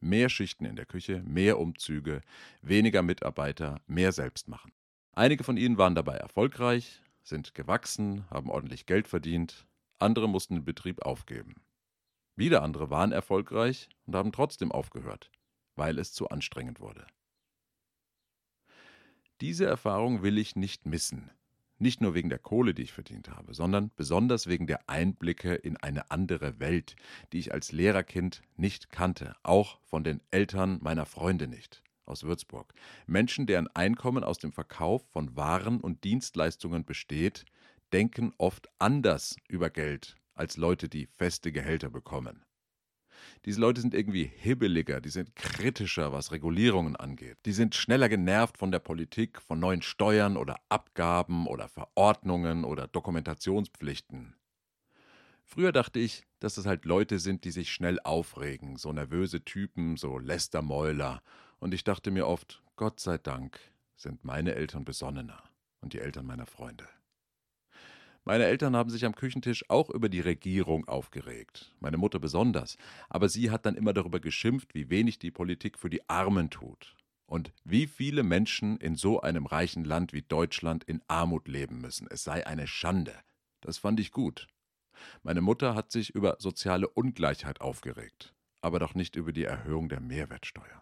Mehr 0.01 0.29
Schichten 0.29 0.65
in 0.65 0.77
der 0.77 0.87
Küche, 0.87 1.23
mehr 1.23 1.59
Umzüge, 1.59 2.21
weniger 2.61 3.03
Mitarbeiter, 3.03 3.81
mehr 3.87 4.13
selbst 4.13 4.49
machen. 4.49 4.73
Einige 5.13 5.45
von 5.45 5.57
ihnen 5.57 5.79
waren 5.79 5.95
dabei 5.95 6.17
erfolgreich, 6.17 7.03
sind 7.23 7.55
gewachsen, 7.55 8.29
haben 8.31 8.51
ordentlich 8.51 8.87
Geld 8.87 9.09
verdient, 9.09 9.67
andere 9.99 10.29
mussten 10.29 10.57
den 10.57 10.65
Betrieb 10.65 11.03
aufgeben. 11.03 11.55
Wieder 12.35 12.63
andere 12.63 12.91
waren 12.91 13.13
erfolgreich 13.13 13.89
und 14.07 14.17
haben 14.17 14.33
trotzdem 14.33 14.73
aufgehört, 14.73 15.31
weil 15.77 15.99
es 15.99 16.13
zu 16.13 16.29
anstrengend 16.29 16.81
wurde. 16.81 17.07
Diese 19.43 19.67
Erfahrung 19.67 20.23
will 20.23 20.39
ich 20.39 20.55
nicht 20.55 20.87
missen. 20.87 21.33
Nicht 21.81 22.01
nur 22.01 22.15
wegen 22.15 22.29
der 22.29 22.39
Kohle, 22.39 22.75
die 22.75 22.83
ich 22.83 22.93
verdient 22.93 23.29
habe, 23.29 23.55
sondern 23.55 23.91
besonders 23.97 24.47
wegen 24.47 24.69
der 24.69 24.89
Einblicke 24.89 25.55
in 25.57 25.77
eine 25.77 26.13
andere 26.13 26.61
Welt, 26.61 26.95
die 27.33 27.41
ich 27.41 27.53
als 27.53 27.73
Lehrerkind 27.73 28.43
nicht 28.55 28.91
kannte, 28.91 29.35
auch 29.43 29.81
von 29.83 30.05
den 30.05 30.21
Eltern 30.31 30.79
meiner 30.81 31.07
Freunde 31.07 31.49
nicht 31.49 31.83
aus 32.07 32.23
Würzburg. 32.23 32.73
Menschen, 33.09 33.49
deren 33.49 33.67
Einkommen 33.67 34.23
aus 34.23 34.39
dem 34.39 34.53
Verkauf 34.53 35.03
von 35.11 35.35
Waren 35.35 35.81
und 35.81 36.05
Dienstleistungen 36.05 36.85
besteht, 36.85 37.45
denken 37.93 38.33
oft 38.39 38.69
anders 38.79 39.35
über 39.49 39.71
Geld 39.71 40.15
als 40.35 40.57
Leute, 40.57 40.89
die 40.89 41.07
feste 41.07 41.51
Gehälter 41.51 41.91
bekommen. 41.91 42.45
Diese 43.45 43.61
Leute 43.61 43.81
sind 43.81 43.95
irgendwie 43.95 44.25
hibbeliger, 44.25 45.01
die 45.01 45.09
sind 45.09 45.35
kritischer, 45.37 46.13
was 46.13 46.33
Regulierungen 46.33 46.97
angeht. 46.97 47.39
Die 47.45 47.53
sind 47.53 47.75
schneller 47.75 48.09
genervt 48.09 48.59
von 48.59 48.71
der 48.71 48.79
Politik, 48.79 49.41
von 49.41 49.61
neuen 49.61 49.83
Steuern 49.83 50.37
oder 50.37 50.61
Abgaben 50.69 51.47
oder 51.47 51.69
Verordnungen 51.69 52.65
oder 52.65 52.87
Dokumentationspflichten. 52.89 54.35
Früher 55.45 55.73
dachte 55.73 55.99
ich, 55.99 56.25
dass 56.41 56.55
das 56.55 56.67
halt 56.67 56.85
Leute 56.85 57.19
sind, 57.19 57.45
die 57.45 57.51
sich 57.51 57.73
schnell 57.73 58.01
aufregen, 58.05 58.77
so 58.77 58.93
nervöse 58.93 59.45
Typen, 59.45 59.97
so 59.97 60.19
Lästermäuler. 60.19 61.23
Und 61.59 61.75
ich 61.75 61.85
dachte 61.85 62.11
mir 62.11 62.27
oft, 62.27 62.63
Gott 62.77 63.01
sei 63.01 63.19
Dank 63.19 63.61
sind 63.97 64.25
meine 64.25 64.55
Eltern 64.55 64.85
besonnener 64.85 65.43
und 65.81 65.93
die 65.93 66.01
Eltern 66.01 66.27
meiner 66.27 66.47
Freunde. 66.47 66.89
Meine 68.25 68.45
Eltern 68.45 68.77
haben 68.77 68.91
sich 68.91 69.05
am 69.05 69.17
Küchentisch 69.17 69.69
auch 69.69 69.91
über 69.91 70.09
die 70.09 70.21
Regierung 70.21 70.87
aufgeregt, 70.87 71.75
meine 71.81 71.97
Mutter 71.97 72.21
besonders, 72.21 72.77
aber 73.09 73.29
sie 73.29 73.51
hat 73.51 73.67
dann 73.67 73.75
immer 73.75 73.93
darüber 73.93 74.21
geschimpft, 74.21 74.75
wie 74.75 74.91
wenig 74.91 75.19
die 75.19 75.33
Politik 75.33 75.77
für 75.77 75.91
die 75.91 76.09
Armen 76.09 76.49
tut 76.49 76.95
und 77.27 77.53
wie 77.65 77.89
viele 77.89 78.23
Menschen 78.23 78.77
in 78.77 78.95
so 78.95 79.21
einem 79.21 79.47
reichen 79.47 79.85
Land 79.85 80.13
wie 80.13 80.23
Deutschland 80.23 80.85
in 80.85 81.03
Armut 81.09 81.49
leben 81.49 81.81
müssen. 81.81 82.07
Es 82.11 82.23
sei 82.23 82.47
eine 82.47 82.69
Schande. 82.69 83.15
Das 83.61 83.79
fand 83.79 83.99
ich 83.99 84.13
gut. 84.13 84.47
Meine 85.25 85.41
Mutter 85.41 85.75
hat 85.75 85.91
sich 85.91 86.11
über 86.11 86.37
soziale 86.39 86.89
Ungleichheit 86.89 87.61
aufgeregt, 87.61 88.35
aber 88.61 88.79
doch 88.79 88.95
nicht 88.95 89.17
über 89.17 89.33
die 89.33 89.45
Erhöhung 89.45 89.89
der 89.89 90.01
Mehrwertsteuer 90.01 90.81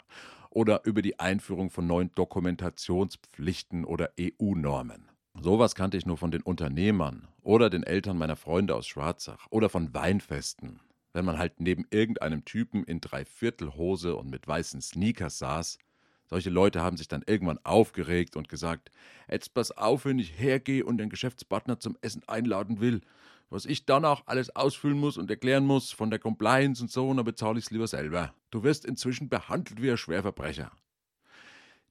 oder 0.50 0.84
über 0.84 1.00
die 1.00 1.18
Einführung 1.18 1.70
von 1.70 1.86
neuen 1.86 2.12
Dokumentationspflichten 2.14 3.86
oder 3.86 4.12
EU-Normen. 4.20 5.09
Sowas 5.38 5.74
kannte 5.74 5.96
ich 5.96 6.06
nur 6.06 6.18
von 6.18 6.30
den 6.30 6.42
Unternehmern 6.42 7.28
oder 7.42 7.70
den 7.70 7.82
Eltern 7.82 8.18
meiner 8.18 8.36
Freunde 8.36 8.74
aus 8.74 8.86
Schwarzach 8.86 9.46
oder 9.50 9.68
von 9.68 9.94
Weinfesten. 9.94 10.80
Wenn 11.12 11.24
man 11.24 11.38
halt 11.38 11.60
neben 11.60 11.86
irgendeinem 11.90 12.44
Typen 12.44 12.84
in 12.84 13.00
Dreiviertelhose 13.00 14.16
und 14.16 14.28
mit 14.30 14.46
weißen 14.46 14.80
Sneakers 14.80 15.38
saß, 15.38 15.78
solche 16.26 16.50
Leute 16.50 16.80
haben 16.80 16.96
sich 16.96 17.08
dann 17.08 17.24
irgendwann 17.26 17.58
aufgeregt 17.64 18.36
und 18.36 18.48
gesagt, 18.48 18.90
jetzt 19.28 19.54
pass 19.54 19.76
auf, 19.76 20.04
wenn 20.04 20.18
ich 20.18 20.38
hergehe 20.38 20.84
und 20.84 20.98
den 20.98 21.10
Geschäftspartner 21.10 21.80
zum 21.80 21.96
Essen 22.02 22.22
einladen 22.28 22.80
will. 22.80 23.00
Was 23.48 23.66
ich 23.66 23.84
dann 23.84 24.04
auch 24.04 24.22
alles 24.26 24.54
ausfüllen 24.54 24.98
muss 24.98 25.16
und 25.16 25.28
erklären 25.28 25.66
muss 25.66 25.90
von 25.90 26.10
der 26.10 26.20
Compliance 26.20 26.80
und 26.80 26.92
so, 26.92 27.12
dann 27.12 27.24
bezahle 27.24 27.58
ich 27.58 27.64
es 27.64 27.70
lieber 27.72 27.88
selber. 27.88 28.32
Du 28.50 28.62
wirst 28.62 28.84
inzwischen 28.84 29.28
behandelt 29.28 29.82
wie 29.82 29.90
ein 29.90 29.96
Schwerverbrecher. 29.96 30.70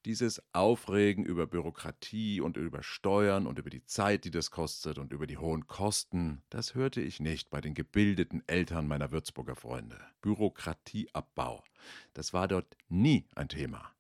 Dieses 0.06 0.42
Aufregen 0.54 1.26
über 1.26 1.46
Bürokratie 1.46 2.40
und 2.40 2.56
über 2.56 2.84
Steuern 2.84 3.46
und 3.46 3.60
über 3.60 3.70
die 3.70 3.84
Zeit, 3.84 4.24
die 4.24 4.32
das 4.32 4.50
kostet 4.50 4.98
und 4.98 5.12
über 5.12 5.28
die 5.28 5.38
hohen 5.38 5.68
Kosten, 5.68 6.42
das 6.50 6.74
hörte 6.74 7.02
ich 7.02 7.20
nicht 7.20 7.50
bei 7.50 7.60
den 7.60 7.74
gebildeten 7.74 8.42
Eltern 8.48 8.88
meiner 8.88 9.12
Würzburger 9.12 9.58
Freunde. 9.58 10.00
Bürokratieabbau, 10.22 11.66
das 12.14 12.32
war 12.32 12.48
dort 12.48 12.78
nie 12.88 13.28
ein 13.36 13.50
Thema. 13.50 13.94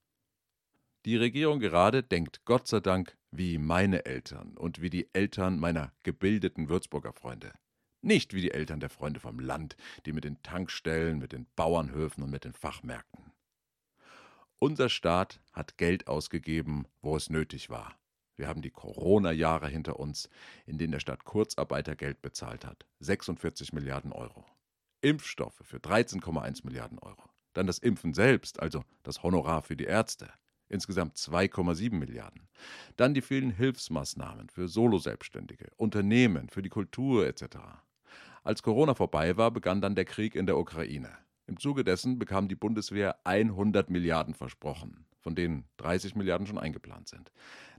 Die 1.03 1.18
Regierung 1.18 1.60
gerade 1.60 2.01
denkt 2.01 2.46
Gott 2.46 2.70
sei 2.70 2.79
Dank 2.79 3.18
wie 3.32 3.58
meine 3.58 4.06
Eltern 4.06 4.58
und 4.58 4.82
wie 4.82 4.89
die 4.89 5.10
Eltern 5.13 5.60
meiner 5.60 5.91
gebildeten 6.03 6.70
Würzburger 6.70 7.12
Freunde. 7.12 7.51
Nicht 8.01 8.34
wie 8.34 8.41
die 8.41 8.51
Eltern 8.51 8.79
der 8.79 8.89
Freunde 8.89 9.20
vom 9.20 9.39
Land, 9.39 9.75
die 10.06 10.13
mit 10.13 10.24
den 10.24 10.41
Tankstellen, 10.44 11.20
mit 11.20 11.34
den 11.34 11.46
Bauernhöfen 11.58 12.24
und 12.24 12.32
mit 12.32 12.46
den 12.46 12.53
Fachmärkten. 12.53 13.28
Unser 14.62 14.89
Staat 14.89 15.39
hat 15.54 15.78
Geld 15.78 16.10
ausgegeben, 16.10 16.86
wo 17.01 17.16
es 17.16 17.30
nötig 17.30 17.70
war. 17.70 17.98
Wir 18.36 18.50
haben 18.50 18.62
die 18.62 18.72
Corona-Jahre 18.72 19.70
hinter 19.70 19.98
uns, 20.01 20.30
in 20.66 20.78
denen 20.78 20.92
der 20.92 21.00
Staat 21.00 21.24
Kurzarbeitergeld 21.24 22.22
bezahlt 22.22 22.66
hat. 22.66 22.86
46 23.00 23.72
Milliarden 23.72 24.12
Euro. 24.12 24.46
Impfstoffe 25.00 25.62
für 25.63 25.78
13,1 25.78 26.66
Milliarden 26.66 27.00
Euro. 27.00 27.24
Dann 27.54 27.68
das 27.68 27.80
Impfen 27.80 28.13
selbst, 28.13 28.60
also 28.60 28.84
das 29.04 29.24
Honorar 29.24 29.62
für 29.62 29.78
die 29.78 29.86
Ärzte. 29.86 30.30
Insgesamt 30.68 31.16
2,7 31.16 31.96
Milliarden. 31.96 32.50
Dann 32.98 33.13
die 33.13 33.22
vielen 33.22 33.51
Hilfsmaßnahmen 33.51 34.50
für 34.50 34.68
Soloselbstständige, 34.68 35.72
Unternehmen, 35.78 36.50
für 36.50 36.62
die 36.62 36.70
Kultur 36.70 37.25
etc. 37.25 37.60
Als 38.44 38.62
Corona 38.62 38.94
vorbei 38.94 39.38
war, 39.38 39.51
begann 39.51 39.80
dann 39.80 39.96
der 39.96 40.06
Krieg 40.06 40.36
in 40.36 40.48
der 40.48 40.58
Ukraine. 40.58 41.18
Im 41.50 41.58
Zuge 41.58 41.84
dessen 41.84 42.20
bekam 42.20 42.48
die 42.48 42.56
Bundeswehr 42.56 43.15
100 43.24 43.89
Milliarden 43.89 44.36
versprochen, 44.36 45.08
von 45.20 45.34
denen 45.34 45.65
30 45.77 46.13
Milliarden 46.13 46.46
schon 46.46 46.60
eingeplant 46.60 47.10
sind. 47.10 47.32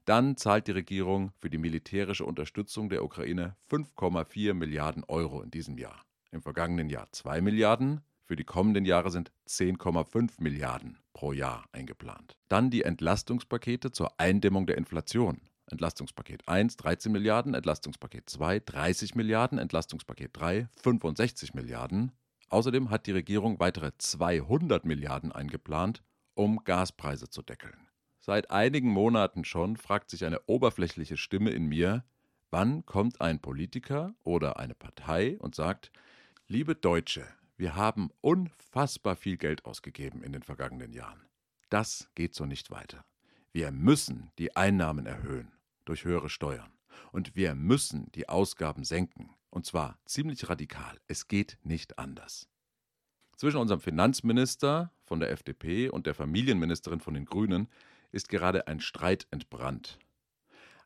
Dann 0.04 0.36
zahlt 0.36 0.66
die 0.66 0.72
Regierung 0.72 1.30
für 1.38 1.50
die 1.50 1.58
militärische 1.58 2.24
Unterstützung 2.24 2.88
der 2.88 3.04
Ukraine 3.04 3.54
5,4 3.70 4.54
Milliarden 4.54 5.04
Euro 5.04 5.40
in 5.40 5.52
diesem 5.52 5.78
Jahr. 5.78 6.04
Im 6.32 6.42
vergangenen 6.42 6.90
Jahr 6.90 7.06
2 7.12 7.42
Milliarden, 7.42 8.00
für 8.24 8.34
die 8.34 8.42
kommenden 8.42 8.84
Jahre 8.84 9.12
sind 9.12 9.30
10,5 9.48 10.42
Milliarden 10.42 10.98
pro 11.12 11.32
Jahr 11.32 11.62
eingeplant. 11.70 12.36
Dann 12.48 12.70
die 12.70 12.82
Entlastungspakete 12.82 13.92
zur 13.92 14.18
Eindämmung 14.18 14.66
der 14.66 14.78
Inflation. 14.78 15.42
Entlastungspaket 15.70 16.48
1 16.48 16.76
13 16.76 17.12
Milliarden, 17.12 17.54
Entlastungspaket 17.54 18.28
2 18.28 18.58
30 18.58 19.14
Milliarden, 19.14 19.58
Entlastungspaket 19.58 20.30
3 20.32 20.66
65 20.82 21.54
Milliarden, 21.54 22.10
Außerdem 22.50 22.90
hat 22.90 23.06
die 23.06 23.12
Regierung 23.12 23.58
weitere 23.60 23.92
200 23.96 24.84
Milliarden 24.84 25.32
eingeplant, 25.32 26.02
um 26.34 26.62
Gaspreise 26.64 27.28
zu 27.28 27.42
deckeln. 27.42 27.88
Seit 28.18 28.50
einigen 28.50 28.90
Monaten 28.90 29.44
schon 29.44 29.76
fragt 29.76 30.10
sich 30.10 30.24
eine 30.24 30.40
oberflächliche 30.46 31.16
Stimme 31.16 31.50
in 31.50 31.66
mir, 31.66 32.04
wann 32.50 32.84
kommt 32.84 33.20
ein 33.20 33.40
Politiker 33.40 34.14
oder 34.24 34.58
eine 34.58 34.74
Partei 34.74 35.38
und 35.38 35.54
sagt, 35.54 35.90
liebe 36.46 36.74
Deutsche, 36.74 37.26
wir 37.56 37.76
haben 37.76 38.10
unfassbar 38.20 39.16
viel 39.16 39.36
Geld 39.36 39.64
ausgegeben 39.64 40.22
in 40.22 40.32
den 40.32 40.42
vergangenen 40.42 40.92
Jahren. 40.92 41.22
Das 41.70 42.10
geht 42.14 42.34
so 42.34 42.46
nicht 42.46 42.70
weiter. 42.70 43.04
Wir 43.52 43.70
müssen 43.70 44.30
die 44.38 44.56
Einnahmen 44.56 45.06
erhöhen 45.06 45.52
durch 45.84 46.04
höhere 46.04 46.28
Steuern. 46.28 46.72
Und 47.12 47.36
wir 47.36 47.54
müssen 47.54 48.10
die 48.12 48.28
Ausgaben 48.28 48.84
senken. 48.84 49.30
Und 49.50 49.66
zwar 49.66 49.98
ziemlich 50.06 50.48
radikal. 50.48 50.98
Es 51.08 51.28
geht 51.28 51.58
nicht 51.62 51.98
anders. 51.98 52.48
Zwischen 53.36 53.58
unserem 53.58 53.80
Finanzminister 53.80 54.92
von 55.04 55.18
der 55.18 55.30
FDP 55.30 55.88
und 55.88 56.06
der 56.06 56.14
Familienministerin 56.14 57.00
von 57.00 57.14
den 57.14 57.24
Grünen 57.24 57.68
ist 58.12 58.28
gerade 58.28 58.68
ein 58.68 58.80
Streit 58.80 59.26
entbrannt. 59.30 59.98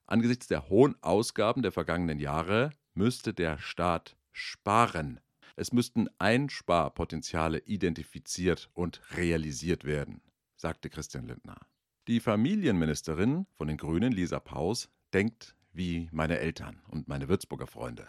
Angesichts 0.07 0.47
der 0.47 0.69
hohen 0.69 0.95
Ausgaben 1.03 1.63
der 1.63 1.73
vergangenen 1.73 2.19
Jahre 2.19 2.71
müsste 2.95 3.35
der 3.35 3.59
Staat 3.59 4.17
sparen. 4.33 5.21
Es 5.57 5.73
müssten 5.73 6.09
Einsparpotenziale 6.19 7.59
identifiziert 7.61 8.71
und 8.75 9.01
realisiert 9.17 9.85
werden, 9.85 10.21
sagte 10.57 10.91
Christian 10.91 11.27
Lindner. 11.27 11.59
Die 12.07 12.21
Familienministerin 12.21 13.47
von 13.55 13.69
den 13.69 13.79
Grünen, 13.79 14.13
Lisa 14.13 14.41
Paus, 14.41 14.91
denkt 15.13 15.57
wie 15.75 16.09
meine 16.13 16.39
Eltern 16.39 16.81
und 16.89 17.09
meine 17.09 17.29
Würzburger 17.29 17.67
Freunde. 17.67 18.07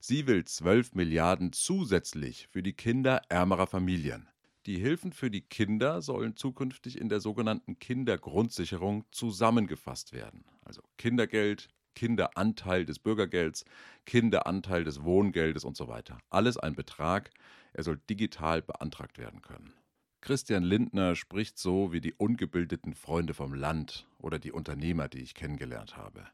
Sie 0.00 0.26
will 0.26 0.44
12 0.44 0.94
Milliarden 0.94 1.52
zusätzlich 1.52 2.48
für 2.48 2.62
die 2.62 2.72
Kinder 2.72 3.22
ärmerer 3.28 3.66
Familien. 3.66 4.28
Die 4.66 4.78
Hilfen 4.78 5.12
für 5.12 5.30
die 5.30 5.40
Kinder 5.40 6.02
sollen 6.02 6.36
zukünftig 6.36 6.98
in 6.98 7.08
der 7.08 7.20
sogenannten 7.20 7.78
Kindergrundsicherung 7.78 9.04
zusammengefasst 9.10 10.12
werden. 10.12 10.44
Also 10.62 10.82
Kindergeld, 10.98 11.68
Kinderanteil 11.94 12.84
des 12.84 12.98
Bürgergelds, 12.98 13.64
Kinderanteil 14.04 14.84
des 14.84 15.02
Wohngeldes 15.02 15.64
und 15.64 15.76
so 15.76 15.88
weiter. 15.88 16.18
Alles 16.30 16.56
ein 16.56 16.74
Betrag, 16.74 17.30
er 17.72 17.82
soll 17.82 17.98
digital 18.08 18.62
beantragt 18.62 19.18
werden 19.18 19.42
können. 19.42 19.72
Christian 20.20 20.62
Lindner 20.62 21.16
spricht 21.16 21.58
so 21.58 21.92
wie 21.92 22.00
die 22.00 22.12
ungebildeten 22.12 22.94
Freunde 22.94 23.34
vom 23.34 23.54
Land 23.54 24.06
oder 24.18 24.38
die 24.38 24.52
Unternehmer, 24.52 25.08
die 25.08 25.20
ich 25.20 25.34
kennengelernt 25.34 25.96
habe. 25.96 26.26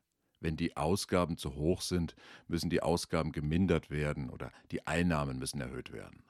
Wenn 0.45 0.59
die 0.59 0.77
Ausgaben 0.77 1.39
zu 1.39 1.55
hoch 1.55 1.81
sind, 1.81 2.15
müssen 2.49 2.69
die 2.69 2.83
Ausgaben 2.83 3.33
gemindert 3.33 3.89
werden 3.89 4.29
oder 4.29 4.53
die 4.73 4.87
Einnahmen 4.87 5.39
müssen 5.39 5.59
erhöht 5.63 5.91
werden. 5.91 6.23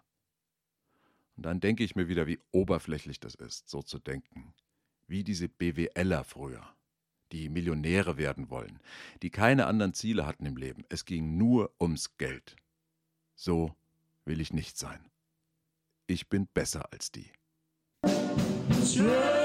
Und 1.37 1.45
dann 1.45 1.59
denke 1.59 1.83
ich 1.83 1.97
mir 1.97 2.07
wieder, 2.07 2.29
wie 2.29 2.39
oberflächlich 2.53 3.19
das 3.19 3.35
ist, 3.35 3.69
so 3.69 3.83
zu 3.83 3.99
denken. 3.99 4.55
Wie 5.09 5.25
diese 5.25 5.49
BWLer 5.49 6.23
früher, 6.23 6.65
die 7.33 7.49
Millionäre 7.49 8.17
werden 8.17 8.51
wollen, 8.51 8.79
die 9.23 9.31
keine 9.31 9.67
anderen 9.67 9.95
Ziele 9.95 10.27
hatten 10.27 10.47
im 10.47 10.57
Leben. 10.57 10.85
Es 10.91 11.07
ging 11.07 11.37
nur 11.37 11.73
ums 11.81 12.17
Geld. 12.17 12.55
So 13.35 13.75
will 14.25 14.41
ich 14.41 14.53
nicht 14.53 14.79
sein. 14.79 15.11
Ich 16.07 16.29
bin 16.29 16.47
besser 16.47 16.93
als 16.93 17.11
die. 17.11 17.33
Sure. 18.81 19.44